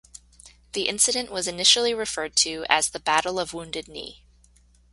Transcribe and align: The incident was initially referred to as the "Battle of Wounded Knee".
The 0.73 0.87
incident 0.87 1.29
was 1.29 1.47
initially 1.47 1.93
referred 1.93 2.35
to 2.37 2.65
as 2.67 2.89
the 2.89 2.99
"Battle 2.99 3.39
of 3.39 3.53
Wounded 3.53 3.87
Knee". 3.87 4.25